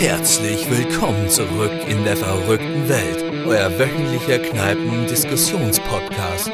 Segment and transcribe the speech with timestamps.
[0.00, 6.50] Herzlich willkommen zurück in der verrückten Welt, euer wöchentlicher Kneipen-Diskussionspodcast.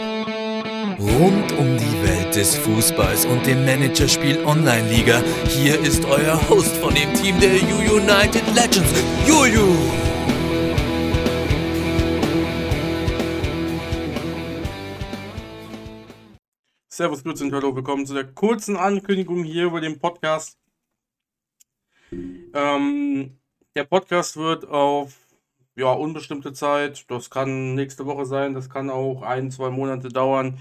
[0.99, 6.93] Rund um die Welt des Fußballs und dem Managerspiel Online-Liga, hier ist euer Host von
[6.93, 9.77] dem Team der U United Legends, Juju.
[16.89, 20.59] Servus, Grüße und Hallo, willkommen zu der kurzen Ankündigung hier über den Podcast.
[22.13, 23.39] Ähm,
[23.75, 25.15] der Podcast wird auf
[25.77, 30.59] ja, unbestimmte Zeit, das kann nächste Woche sein, das kann auch ein, zwei Monate dauern,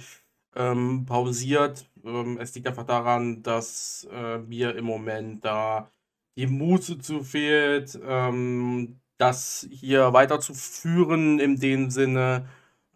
[0.56, 1.90] ähm, pausiert.
[2.04, 5.90] Ähm, es liegt einfach daran, dass äh, mir im Moment da
[6.38, 12.48] die Muße zu fehlt, ähm, das hier weiterzuführen, in dem Sinne,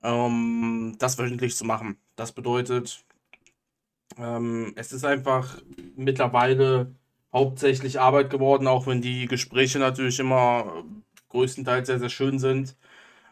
[0.03, 1.97] ähm, das wöchentlich zu machen.
[2.16, 3.05] Das bedeutet,
[4.17, 5.61] ähm, es ist einfach
[5.95, 6.94] mittlerweile
[7.33, 10.83] hauptsächlich Arbeit geworden, auch wenn die Gespräche natürlich immer
[11.30, 12.75] größtenteils sehr, sehr schön sind.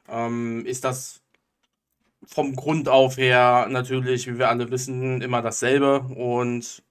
[0.09, 1.21] Ähm, ist das
[2.25, 6.01] vom Grund auf her natürlich, wie wir alle wissen, immer dasselbe.
[6.01, 6.83] Und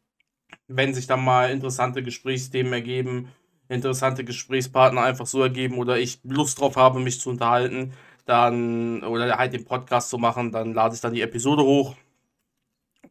[0.68, 3.32] wenn sich dann mal interessante Gesprächsthemen ergeben,
[3.68, 7.92] interessante Gesprächspartner einfach so ergeben oder ich Lust drauf habe, mich zu unterhalten,
[8.24, 11.96] dann oder halt den Podcast zu machen, dann lade ich dann die Episode hoch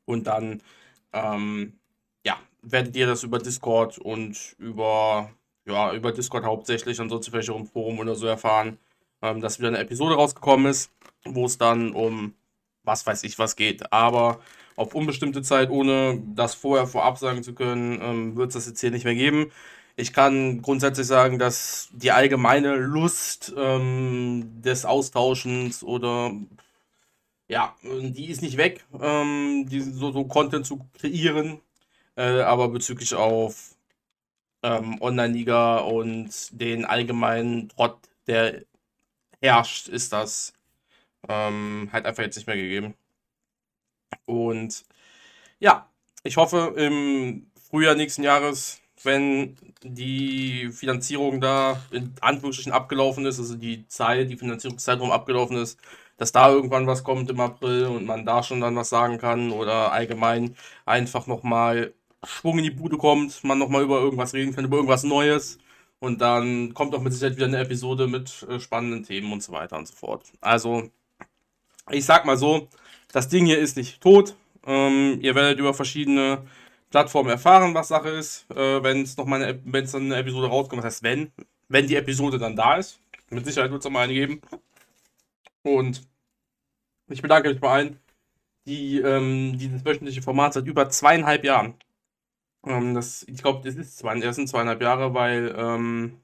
[0.06, 0.62] und dann,
[1.14, 1.80] ähm,
[2.66, 5.32] werdet ihr das über Discord und über,
[5.66, 8.78] ja, über Discord hauptsächlich, ansonsten vielleicht auch im Forum oder so erfahren,
[9.22, 10.92] ähm, dass wieder eine Episode rausgekommen ist,
[11.26, 12.34] wo es dann um
[12.84, 13.92] was weiß ich was geht.
[13.92, 14.40] Aber
[14.76, 18.82] auf unbestimmte Zeit, ohne das vorher vorab sagen zu können, ähm, wird es das jetzt
[18.82, 19.52] hier nicht mehr geben.
[19.98, 26.34] Ich kann grundsätzlich sagen, dass die allgemeine Lust ähm, des Austauschens oder
[27.48, 31.62] ja, die ist nicht weg, ähm, die, so, so Content zu kreieren.
[32.18, 33.76] Äh, aber bezüglich auf
[34.64, 36.30] ähm, Online-Liga und
[36.62, 38.64] den allgemeinen Trott, der
[39.42, 40.54] herrscht, ist das
[41.30, 42.96] ähm, halt einfach jetzt nicht mehr gegeben.
[44.26, 44.86] Und
[45.60, 45.90] ja,
[46.24, 53.56] ich hoffe im Frühjahr nächsten Jahres, wenn die Finanzierung da in Anführungsstrichen abgelaufen ist, also
[53.56, 55.80] die Zeit, die Finanzierungszeitraum abgelaufen ist,
[56.18, 59.52] dass da irgendwann was kommt im April und man da schon dann was sagen kann
[59.52, 60.56] oder allgemein
[60.86, 61.94] einfach nochmal
[62.26, 65.58] Schwung in die Bude kommt, man nochmal über irgendwas reden kann, über irgendwas Neues.
[66.00, 69.52] Und dann kommt auch mit Sicherheit wieder eine Episode mit äh, spannenden Themen und so
[69.54, 70.32] weiter und so fort.
[70.42, 70.90] Also,
[71.92, 72.68] ich sag mal so,
[73.12, 74.36] das Ding hier ist nicht tot.
[74.66, 76.46] Ähm, ihr werdet über verschiedene
[76.90, 80.18] Plattformen erfahren, was Sache ist, äh, wenn es noch mal eine, wenn es dann eine
[80.18, 80.84] Episode rauskommt.
[80.84, 81.32] Das heißt, wenn,
[81.70, 83.00] wenn die Episode dann da ist.
[83.30, 84.42] Mit Sicherheit wird es noch mal eine geben.
[85.64, 86.08] Und
[87.10, 88.00] ich bedanke mich bei allen,
[88.66, 91.76] die ähm, dieses wöchentliche Format seit über zweieinhalb Jahren.
[92.66, 96.20] Ähm, das, ich glaube, das ist zwei, das sind zweieinhalb Jahre, weil ähm,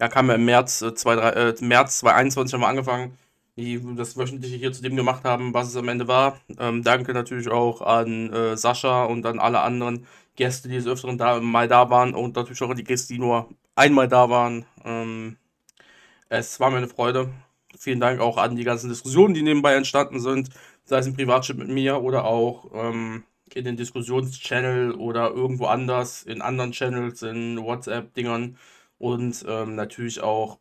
[0.00, 3.16] ja, kam ja im März, äh, zwei, drei, äh, März 2021 haben wir angefangen,
[3.56, 6.40] die das wöchentliche hier zu dem gemacht haben, was es am Ende war.
[6.58, 10.06] Ähm, danke natürlich auch an äh, Sascha und an alle anderen
[10.36, 13.20] Gäste, die des Öfteren da, mal da waren und natürlich auch an die Gäste, die
[13.20, 14.66] nur einmal da waren.
[14.84, 15.36] Ähm,
[16.28, 17.30] es war mir eine Freude.
[17.78, 20.50] Vielen Dank auch an die ganzen Diskussionen, die nebenbei entstanden sind,
[20.84, 26.22] sei es im Privatchat mit mir oder auch ähm, in den Diskussionschannel oder irgendwo anders,
[26.22, 28.56] in anderen Channels, in WhatsApp-Dingern
[28.98, 30.58] und ähm, natürlich auch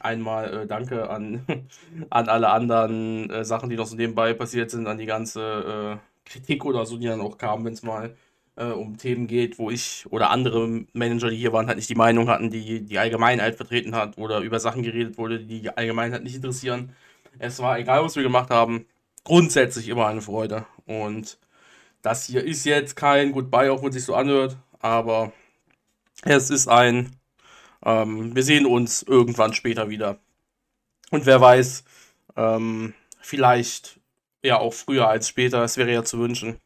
[0.00, 1.44] einmal äh, Danke an,
[2.10, 6.28] an alle anderen äh, Sachen, die noch so nebenbei passiert sind, an die ganze äh,
[6.28, 8.14] Kritik oder so, die dann auch kam, wenn es mal
[8.56, 11.94] äh, um Themen geht, wo ich oder andere Manager, die hier waren, halt nicht die
[11.94, 16.22] Meinung hatten, die die Allgemeinheit vertreten hat oder über Sachen geredet wurde, die die Allgemeinheit
[16.22, 16.94] nicht interessieren.
[17.38, 18.86] Es war egal, was wir gemacht haben,
[19.24, 20.66] grundsätzlich immer eine Freude.
[20.86, 21.38] Und
[22.02, 25.32] das hier ist jetzt kein Goodbye, auch wenn es sich so anhört, aber
[26.22, 27.16] es ist ein,
[27.84, 30.18] ähm, wir sehen uns irgendwann später wieder.
[31.10, 31.84] Und wer weiß,
[32.36, 34.00] ähm, vielleicht
[34.42, 36.58] ja auch früher als später, es wäre ja zu wünschen.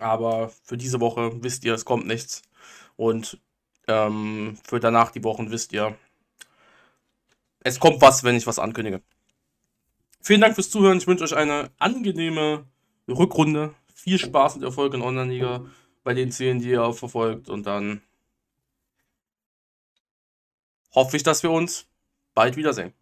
[0.00, 2.42] Aber für diese Woche wisst ihr, es kommt nichts.
[2.96, 3.38] Und
[3.88, 5.96] ähm, für danach die Wochen wisst ihr,
[7.60, 9.02] es kommt was, wenn ich was ankündige.
[10.20, 10.98] Vielen Dank fürs Zuhören.
[10.98, 12.64] Ich wünsche euch eine angenehme
[13.08, 13.74] Rückrunde.
[14.02, 15.64] Viel Spaß und Erfolg in Online-Liga
[16.02, 17.48] bei den Zielen, die ihr verfolgt.
[17.48, 18.02] Und dann
[20.92, 21.86] hoffe ich, dass wir uns
[22.34, 22.92] bald wiedersehen.